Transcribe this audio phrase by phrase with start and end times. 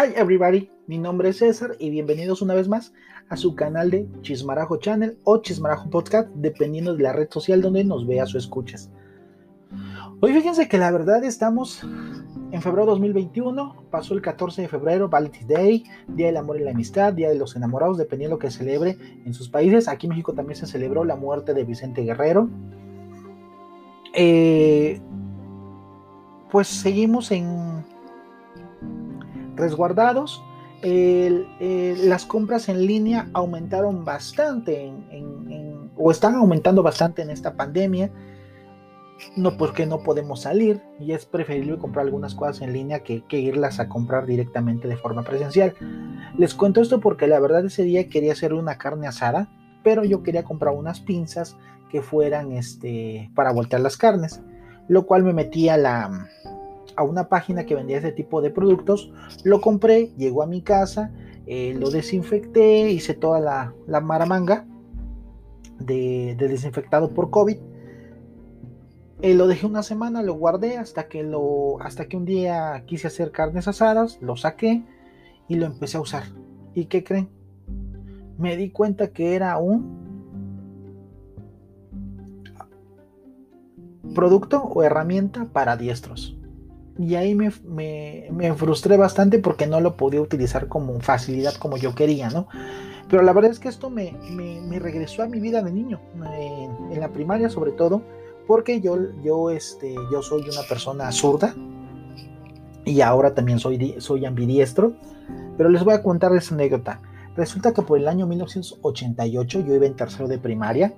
[0.00, 2.94] Hi everybody, mi nombre es César y bienvenidos una vez más
[3.28, 7.84] a su canal de Chismarajo Channel o Chismarajo Podcast, dependiendo de la red social donde
[7.84, 8.90] nos veas o escuches.
[10.20, 11.82] Hoy fíjense que la verdad estamos
[12.50, 16.70] en febrero 2021, pasó el 14 de febrero, Valentine's Day, Día del Amor y la
[16.70, 18.96] Amistad, Día de los Enamorados, dependiendo de lo que celebre
[19.26, 19.86] en sus países.
[19.86, 22.48] Aquí en México también se celebró la muerte de Vicente Guerrero.
[24.14, 24.98] Eh,
[26.50, 27.84] pues seguimos en
[29.60, 30.42] resguardados.
[30.82, 34.92] las compras en línea aumentaron bastante
[35.96, 38.10] o están aumentando bastante en esta pandemia.
[39.36, 43.38] No porque no podemos salir y es preferible comprar algunas cosas en línea que, que,
[43.38, 45.74] irlas a comprar directamente de forma presencial.
[46.38, 49.50] Les cuento esto porque la verdad ese día quería hacer una carne asada,
[49.84, 51.58] pero yo quería comprar unas pinzas
[51.90, 54.40] que fueran este, para voltear las carnes,
[54.88, 56.28] lo cual me metí a la,
[56.96, 59.12] a una página que vendía ese tipo de productos,
[59.44, 61.12] lo compré, llegó a mi casa,
[61.46, 64.66] eh, lo desinfecté, hice toda la, la maramanga
[65.78, 67.56] de, desinfectado por COVID.
[69.22, 73.08] Eh, lo dejé una semana, lo guardé hasta que, lo, hasta que un día quise
[73.08, 74.82] hacer carnes asadas, lo saqué
[75.48, 76.24] y lo empecé a usar.
[76.74, 77.28] ¿Y qué creen?
[78.38, 80.08] Me di cuenta que era un
[84.14, 86.39] producto o herramienta para diestros
[87.00, 91.94] y ahí me, me, frustré bastante porque no lo podía utilizar como facilidad como yo
[91.94, 92.46] quería, ¿no?
[93.08, 95.98] Pero la verdad es que esto me, me regresó a mi vida de niño,
[96.36, 98.02] en, la primaria sobre todo,
[98.46, 101.54] porque yo, yo, este, yo soy una persona zurda
[102.84, 104.92] y ahora también soy, soy ambidiestro,
[105.56, 107.00] pero les voy a contar esa anécdota.
[107.34, 110.92] Resulta que por el año 1988 yo iba en tercero de primaria,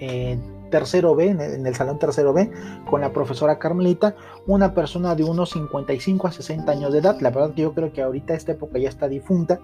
[0.00, 0.38] eh,
[0.70, 2.50] tercero B, en el, salón tercero B,
[2.88, 4.14] con la profesora Carmelita,
[4.46, 7.20] una persona de unos 55 a 60 años de edad.
[7.20, 9.60] La verdad que yo creo que ahorita esta época ya está difunta.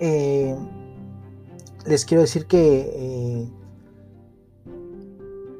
[0.00, 0.56] Eh,
[1.86, 3.48] les quiero decir que eh,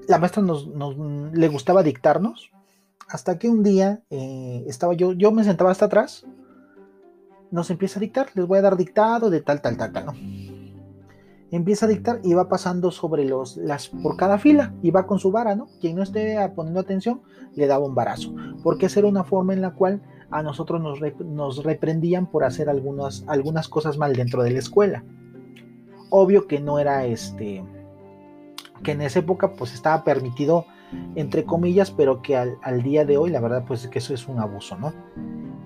[0.08, 0.68] la maestra nos,
[1.32, 2.50] le gustaba dictarnos.
[3.08, 6.26] Hasta que un día eh, estaba yo, yo me sentaba hasta atrás,
[7.50, 10.53] nos empieza a dictar, les voy a dar dictado de tal, tal, tal, tal, ¿no?
[11.56, 15.18] Empieza a dictar y va pasando sobre los, las, por cada fila y va con
[15.18, 15.68] su vara, ¿no?
[15.80, 17.22] Quien no esté poniendo atención
[17.54, 20.98] le daba un varazo, porque esa era una forma en la cual a nosotros nos,
[21.24, 25.04] nos reprendían por hacer algunas, algunas cosas mal dentro de la escuela.
[26.10, 27.64] Obvio que no era este,
[28.82, 30.66] que en esa época pues estaba permitido
[31.14, 34.28] entre comillas, pero que al, al día de hoy la verdad pues que eso es
[34.28, 34.92] un abuso, ¿no?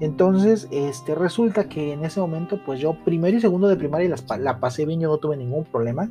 [0.00, 4.60] Entonces, este, resulta que en ese momento, pues yo primero y segundo de primaria la
[4.60, 6.08] pasé bien, yo no tuve ningún problema.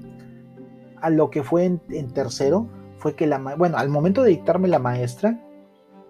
[1.01, 2.67] A lo que fue en, tercero,
[2.97, 5.39] fue que la, bueno, al momento de dictarme la maestra,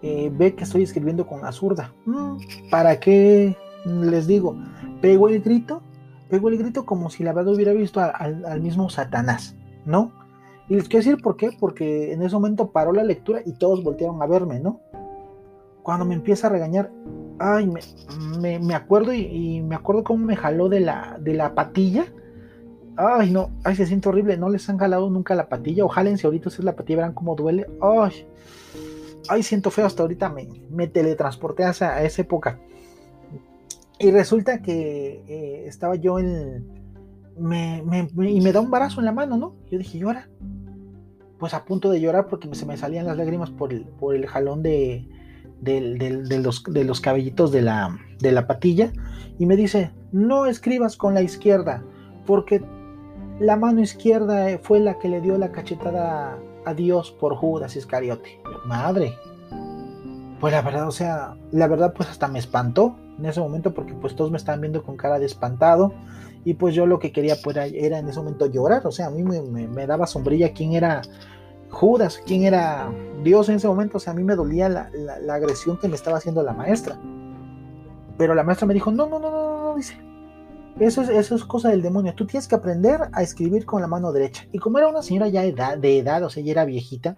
[0.02, 1.92] eh, ve que estoy escribiendo con la zurda.
[2.06, 2.38] Mm,
[2.70, 3.56] ¿Para qué?
[3.84, 4.56] Les digo,
[5.00, 5.82] pego el grito,
[6.28, 10.12] pego el grito como si la verdad hubiera visto al mismo Satanás, ¿no?
[10.68, 13.82] Y les quiero decir por qué, porque en ese momento paró la lectura y todos
[13.82, 14.80] voltearon a verme, ¿no?
[15.82, 16.90] Cuando me empieza a regañar,
[17.38, 17.70] ay,
[18.40, 22.06] me, acuerdo y, me acuerdo cómo me jaló de la, de la patilla.
[22.96, 24.36] Ay, no, ay, se siente horrible.
[24.36, 25.84] No les han jalado nunca la patilla.
[25.84, 27.66] O si ahorita es la patilla, verán cómo duele.
[27.80, 28.26] Ay,
[29.28, 29.86] ay, siento feo.
[29.86, 32.58] Hasta ahorita me, me teletransporté a esa, época.
[33.98, 36.76] Y resulta que eh, estaba yo en.
[37.38, 37.84] Me,
[38.16, 39.54] y me da un barazo en la mano, ¿no?
[39.70, 40.28] Yo dije, llora.
[41.38, 44.26] Pues a punto de llorar porque se me salían las lágrimas por el, por el
[44.26, 45.08] jalón de,
[45.60, 48.92] de, los, de los cabellitos de la, de la patilla
[49.38, 51.82] y me dice, no escribas con la izquierda,
[52.26, 52.62] porque
[53.40, 58.40] la mano izquierda fue la que le dio la cachetada a Dios por Judas Iscariote.
[58.66, 59.14] Madre.
[60.40, 63.94] Pues la verdad, o sea, la verdad pues hasta me espantó en ese momento porque
[63.94, 65.92] pues todos me estaban viendo con cara de espantado
[66.44, 69.10] y pues yo lo que quería pues era, en ese momento llorar, o sea, a
[69.10, 71.02] mí me, me daba sombrilla quién era
[71.70, 72.90] Judas, quién era
[73.22, 76.18] Dios en ese momento, o sea, a mí me dolía la, agresión que me estaba
[76.18, 76.98] haciendo la maestra.
[78.16, 79.96] Pero la maestra me dijo, no, no, no, no, no, dice,
[80.80, 83.86] eso es, eso es cosa del demonio, tú tienes que aprender a escribir con la
[83.86, 84.46] mano derecha.
[84.52, 85.42] Y como era una señora ya
[85.76, 87.16] de edad, o sea, ya era viejita,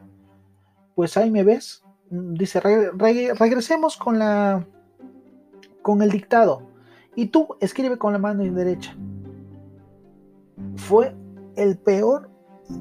[0.95, 4.67] pues ahí me ves, dice, regresemos con la,
[5.83, 6.69] con el dictado.
[7.15, 8.97] Y tú escribe con la mano derecha.
[10.77, 11.15] Fue
[11.57, 12.30] el peor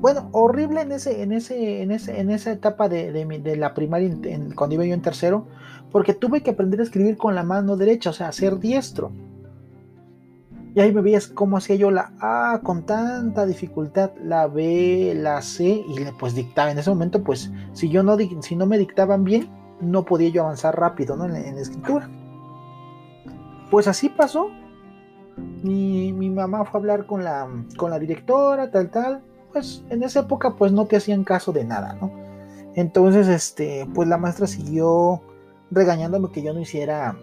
[0.01, 4.15] bueno, horrible en ese, en ese, en ese, en esa etapa de, la primaria
[4.55, 5.47] cuando iba yo en tercero,
[5.91, 9.11] porque tuve que aprender a escribir con la mano derecha, o sea, ser diestro.
[10.75, 15.41] Y ahí me veías cómo hacía yo la A con tanta dificultad, la B, la
[15.41, 16.71] C, y pues dictaba.
[16.71, 19.49] En ese momento, pues, si yo no, si no me dictaban bien,
[19.81, 21.25] no podía yo avanzar rápido ¿no?
[21.25, 22.09] en, la, escritura.
[23.71, 24.49] pues así pasó.
[25.63, 27.47] Mi, mi, mamá fue a hablar con la,
[27.77, 29.23] con la directora, tal, tal.
[29.51, 32.11] Pues en esa época pues no te hacían caso de nada, ¿no?
[32.75, 35.21] Entonces, este, pues la maestra siguió
[35.71, 37.17] regañándome que yo no hiciera,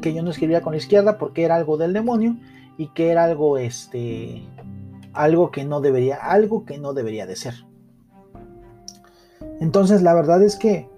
[0.00, 2.36] que yo no escribiera con la izquierda porque era algo del demonio
[2.76, 4.42] y que era algo, este,
[5.12, 7.54] algo que no debería, algo que no debería de ser.
[9.60, 10.88] Entonces, la verdad es que,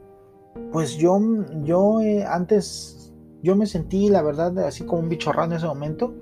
[0.72, 1.20] pues yo,
[1.62, 3.12] yo eh, antes,
[3.42, 6.14] yo me sentí, la verdad, así como un bicho raro en ese momento,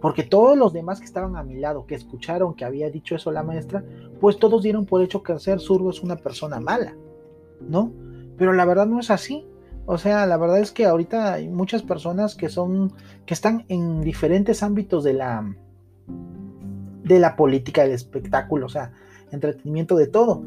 [0.00, 3.32] porque todos los demás que estaban a mi lado, que escucharon que había dicho eso
[3.32, 3.84] la maestra,
[4.20, 6.94] pues todos dieron por hecho que ser zurdo es una persona mala,
[7.60, 7.92] ¿no?
[8.36, 9.46] Pero la verdad no es así.
[9.86, 12.92] O sea, la verdad es que ahorita hay muchas personas que son,
[13.24, 15.56] que están en diferentes ámbitos de la,
[17.04, 18.92] de la política, del espectáculo, o sea,
[19.32, 20.42] entretenimiento de todo.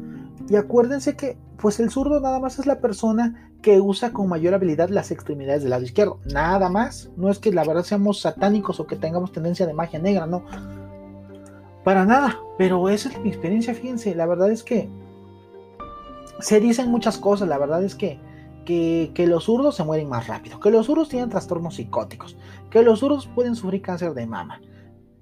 [0.48, 4.52] Y acuérdense que, pues el zurdo nada más es la persona que usa con mayor
[4.52, 6.18] habilidad las extremidades del lado izquierdo.
[6.24, 7.08] Nada más.
[7.16, 10.42] No es que la verdad seamos satánicos o que tengamos tendencia de magia negra, no.
[11.84, 12.40] Para nada.
[12.58, 14.12] Pero esa es mi experiencia, fíjense.
[14.16, 14.90] La verdad es que
[16.40, 17.46] se dicen muchas cosas.
[17.46, 18.18] La verdad es que,
[18.64, 20.58] que, los zurdos se mueren más rápido.
[20.58, 22.36] Que los zurdos tienen trastornos psicóticos.
[22.70, 24.60] Que los zurdos pueden sufrir cáncer de mama.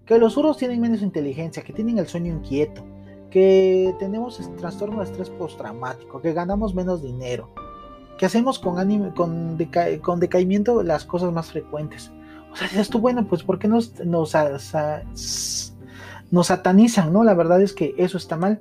[0.07, 1.63] Que los zurdos tienen menos inteligencia.
[1.63, 2.83] Que tienen el sueño inquieto
[3.31, 7.49] que tenemos trastorno de estrés postraumático, que ganamos menos dinero,
[8.19, 9.59] que hacemos con, con,
[10.03, 12.13] con decaimiento las cosas más frecuentes.
[12.53, 14.35] O sea, dices tú, bueno, pues ¿por qué nos, nos,
[16.31, 17.13] nos satanizan?
[17.13, 17.25] ¿no?
[17.25, 18.61] La verdad es que eso está mal.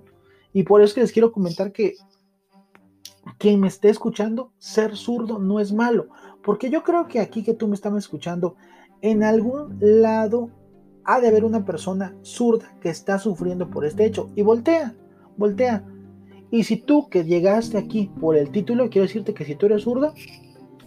[0.54, 1.96] Y por eso que les quiero comentar que
[3.38, 6.08] quien me esté escuchando, ser zurdo no es malo.
[6.44, 8.56] Porque yo creo que aquí que tú me estás escuchando,
[9.02, 10.50] en algún lado
[11.06, 14.30] ha de haber una persona zurda que está sufriendo por este hecho.
[14.36, 14.96] Y voltea,
[15.38, 15.84] voltea.
[16.52, 19.84] Y si tú que llegaste aquí por el título, quiero decirte que si tú eres
[19.84, 20.14] zurdo,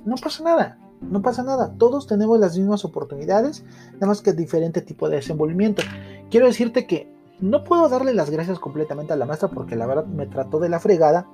[0.04, 0.78] no pasa nada.
[1.00, 1.74] No pasa nada.
[1.78, 3.64] Todos tenemos las mismas oportunidades,
[3.94, 5.82] nada más que diferente tipo de desenvolvimiento.
[6.30, 10.06] Quiero decirte que no puedo darle las gracias completamente a la maestra porque la verdad
[10.06, 11.26] me trató de la fregada.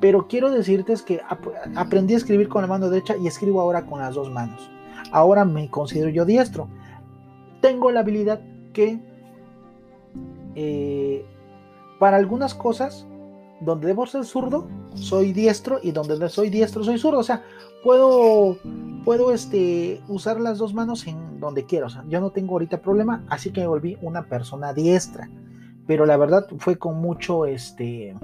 [0.00, 1.20] Pero quiero decirte es que
[1.76, 4.70] aprendí a escribir con la mano derecha y escribo ahora con las dos manos.
[5.10, 6.68] Ahora me considero yo diestro
[7.62, 8.42] tengo la habilidad
[8.74, 9.00] que
[10.54, 11.24] eh,
[11.98, 13.06] para algunas cosas
[13.60, 17.20] donde debo ser zurdo soy diestro y donde soy diestro soy zurdo.
[17.20, 17.42] O sea
[17.82, 18.58] puedo
[19.04, 22.82] puedo este usar las dos manos en donde quiero o sea yo no tengo ahorita
[22.82, 25.30] problema así que me volví una persona diestra.
[25.86, 28.14] Pero la verdad fue con mucho este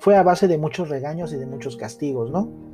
[0.00, 2.69] fue a base de muchos regaños y de muchos castigos no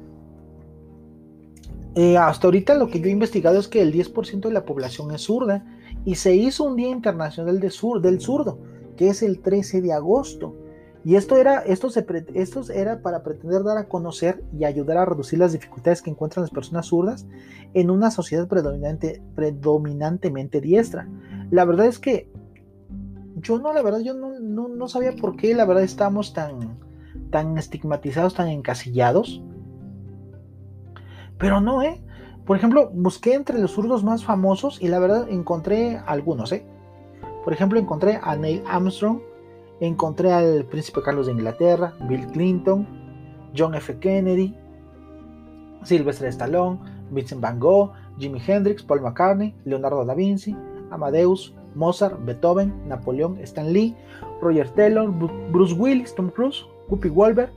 [1.97, 5.13] eh, hasta ahorita lo que yo he investigado es que el 10% de la población
[5.13, 5.65] es zurda
[6.05, 8.59] y se hizo un Día Internacional de sur, del Zurdo,
[8.99, 10.55] que es el 13 de agosto.
[11.07, 12.05] Y esto era, esto, se,
[12.75, 16.51] era para pretender dar a conocer y ayudar a reducir las dificultades que encuentran las
[16.51, 17.27] personas zurdas
[17.73, 21.09] en una sociedad predominante, predominantemente diestra.
[21.51, 22.29] La verdad es que
[23.37, 26.79] yo no, la verdad, yo no, no, no sabía por qué, la verdad, estamos tan,
[27.31, 29.43] tan estigmatizados, tan encasillados
[31.39, 32.01] pero no, ¿eh?
[32.45, 36.65] Por ejemplo, busqué entre los zurdos más famosos y la verdad encontré algunos, ¿eh?
[37.45, 39.21] Por ejemplo, encontré a Neil Armstrong,
[39.81, 42.87] encontré al príncipe Carlos de Inglaterra, Bill Clinton,
[43.57, 43.99] John F.
[43.99, 44.55] Kennedy,
[45.83, 46.79] Sylvester Stallone,
[47.11, 50.57] Vincent Van Gogh, Jimi Hendrix, Paul McCartney, Leonardo da Vinci,
[50.91, 53.95] Amadeus, Mozart, Beethoven, Napoleón, Stan Lee,
[54.41, 55.11] Roger Taylor,
[55.53, 57.51] Bruce Willis, Tom Cruise, Whoopi Goldberg,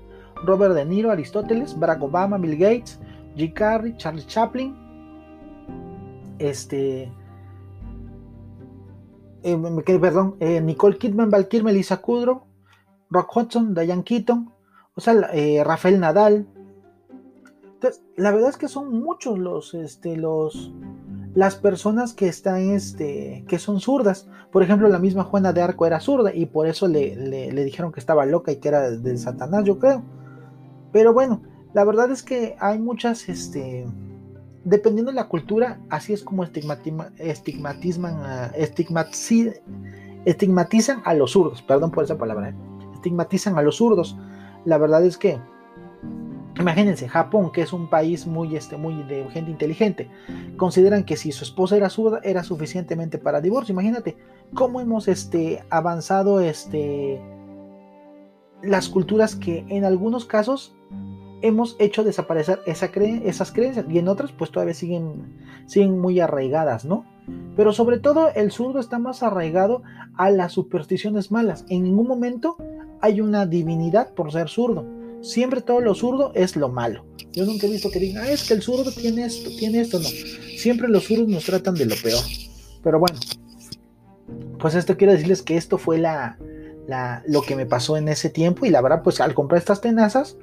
[0.46, 3.00] Robert De Niro, Aristóteles, Barack Obama, Bill Gates,
[3.40, 3.54] G.
[3.54, 4.76] Carrey, Charlie Chaplin,
[6.40, 7.12] este,
[9.44, 12.44] eh, perdón, eh, Nicole Kidman, Val Kilmer, Lisa Kudrow,
[13.10, 14.52] Rock Hudson, Diane Keaton,
[14.96, 16.48] o sea, eh, Rafael Nadal.
[17.74, 20.74] Entonces, la verdad es que son muchos los, este, los,
[21.34, 24.28] las personas que están, este, que son zurdas.
[24.52, 27.94] Por ejemplo, la misma Juana de Arco era zurda y por eso le, le dijeron
[27.94, 30.04] que estaba loca y que era del Satanás, yo creo.
[30.92, 31.42] Pero bueno,
[31.74, 33.86] la verdad es que hay muchas, este,
[34.64, 37.14] dependiendo de la cultura, así es como estigmatizan,
[40.26, 42.56] estigmatizan a los zurdos, perdón por esa palabra, ¿eh?
[42.96, 44.18] estigmatizan a los zurdos.
[44.66, 45.40] La verdad es que,
[46.60, 50.10] imagínense, Japón, que es un país muy, este, muy de gente inteligente,
[50.58, 53.74] consideran que si su esposa era zurda, era suficientemente para divorcio.
[53.74, 54.18] Imagínate
[54.56, 57.22] cómo hemos este, avanzado este,
[58.64, 60.76] las culturas que en algunos casos
[61.42, 66.86] hemos hecho desaparecer esa esas creencias y en otras pues todavía siguen, siguen muy arraigadas,
[66.86, 67.06] ¿no?
[67.56, 69.84] Pero sobre todo el zurdo está más arraigado
[70.16, 71.66] a las supersticiones malas.
[71.70, 72.58] En ningún momento
[73.02, 74.86] hay una divinidad por ser zurdo.
[75.22, 77.06] Siempre todo lo zurdo es lo malo.
[77.32, 80.00] Yo nunca he visto que digan, ah, es que el zurdo tiene esto, tiene esto,
[80.00, 80.08] no.
[80.08, 82.24] Siempre los zurdos nos tratan de lo peor.
[82.82, 83.20] Pero bueno,
[84.60, 86.02] pues esto quiero decirles que esto fue
[87.28, 90.38] lo que me pasó en ese tiempo y la verdad, pues al comprar estas tenazas,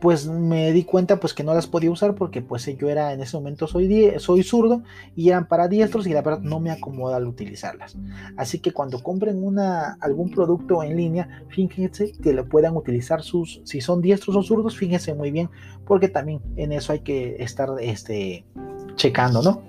[0.00, 3.20] pues me di cuenta pues que no las podía usar porque pues yo era en
[3.20, 4.82] ese momento soy, soy zurdo
[5.14, 7.96] y eran para diestros y la verdad no me acomoda al utilizarlas.
[8.36, 13.60] Así que cuando compren una, algún producto en línea, fíjense que lo puedan utilizar sus,
[13.64, 15.50] si son diestros o zurdos, fíjense muy bien
[15.84, 18.46] porque también en eso hay que estar este,
[18.94, 19.62] checando, ¿no?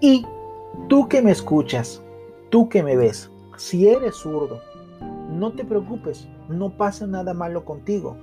[0.00, 0.26] Y
[0.88, 2.02] tú que me escuchas,
[2.50, 4.60] tú que me ves, si eres zurdo,
[5.30, 8.16] no te preocupes, no pasa nada malo contigo.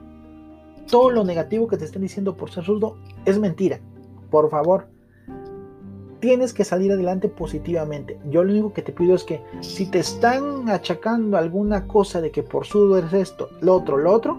[0.89, 3.80] Todo lo negativo que te están diciendo por ser zurdo es mentira.
[4.30, 4.88] Por favor,
[6.20, 8.20] tienes que salir adelante positivamente.
[8.30, 12.32] Yo lo único que te pido es que si te están achacando alguna cosa de
[12.32, 14.38] que por zurdo eres esto, lo otro, lo otro,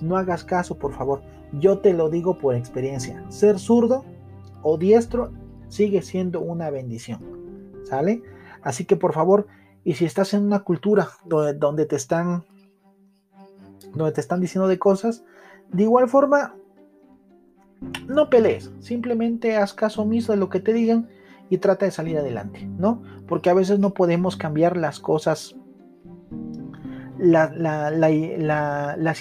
[0.00, 1.22] no hagas caso, por favor.
[1.52, 3.24] Yo te lo digo por experiencia.
[3.30, 4.04] Ser zurdo
[4.62, 5.32] o diestro
[5.68, 7.20] sigue siendo una bendición.
[7.84, 8.22] ¿Sale?
[8.62, 9.46] Así que por favor,
[9.84, 12.44] y si estás en una cultura donde, te están
[13.96, 15.24] donde te están diciendo de cosas,
[15.72, 16.54] de igual forma
[18.08, 21.08] no pelees, simplemente haz caso omiso de lo que te digan
[21.50, 23.02] y trata de salir adelante, ¿no?
[23.28, 25.56] Porque a veces no podemos cambiar las cosas,
[27.18, 27.44] las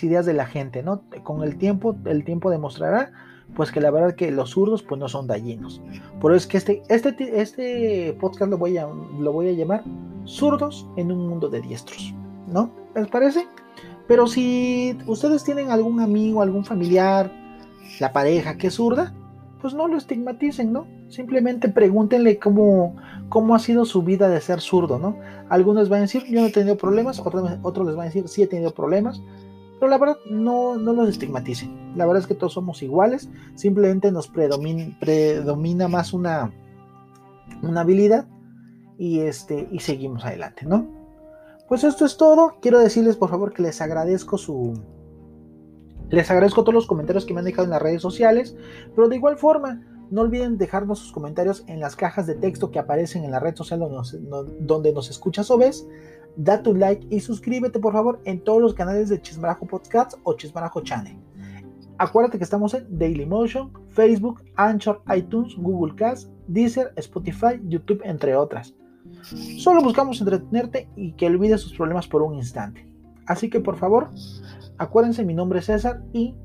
[0.04, 1.04] ideas de la gente, ¿no?
[1.24, 3.12] Con el tiempo, el tiempo demostrará
[3.54, 5.82] pues que la verdad que los zurdos pues no son dañinos.
[6.20, 8.88] Por eso es que este, este, este podcast lo voy, a,
[9.20, 9.84] lo voy a llamar
[10.26, 12.14] Zurdos en un mundo de diestros,
[12.48, 12.72] ¿no?
[12.96, 13.48] ¿Les parece?
[14.08, 17.32] Pero si ustedes tienen algún amigo, algún familiar,
[18.00, 19.14] la pareja que es zurda,
[19.62, 20.86] pues no lo estigmaticen, ¿no?
[21.10, 22.96] Simplemente pregúntenle cómo,
[23.30, 25.18] cómo ha sido su vida de ser zurdo, ¿no?
[25.50, 28.28] Algunos van a decir, yo no he tenido problemas, otros, otros les van a decir,
[28.28, 29.22] sí he tenido problemas,
[29.80, 31.96] pero la verdad, no, no los estigmaticen.
[31.96, 33.30] La verdad es que todos somos iguales.
[33.56, 36.52] Simplemente nos predomina, predomina más una,
[37.62, 38.28] una habilidad.
[38.98, 40.88] Y, este, y seguimos adelante, ¿no?
[41.68, 42.58] Pues esto es todo.
[42.62, 44.74] Quiero decirles por favor que les agradezco su.
[46.10, 48.56] Les agradezco todos los comentarios que me han dejado en las redes sociales.
[48.96, 49.82] Pero de igual forma,
[50.12, 53.56] no olviden dejarnos sus comentarios en las cajas de texto que aparecen en la red
[53.56, 54.18] social donde nos,
[54.60, 55.88] donde nos escuchas o ves
[56.36, 60.34] da tu like y suscríbete por favor en todos los canales de Chismarajo Podcast o
[60.34, 61.18] Chismarajo Channel.
[61.98, 68.76] Acuérdate que estamos en Dailymotion, Facebook, Anchor, iTunes, Google Cast, Deezer, Spotify, YouTube, entre otras.
[69.58, 72.88] Solo buscamos entretenerte y que olvides sus problemas por un instante.
[73.26, 74.12] Así que por favor,
[74.78, 76.36] acuérdense, mi nombre es César y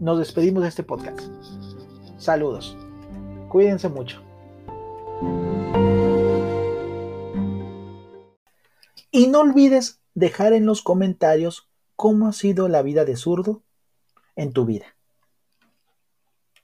[0.00, 1.20] nos despedimos de este podcast.
[2.16, 2.76] Saludos.
[3.48, 4.22] Cuídense mucho.
[9.10, 13.62] Y no olvides dejar en los comentarios cómo ha sido la vida de zurdo
[14.36, 14.86] en tu vida.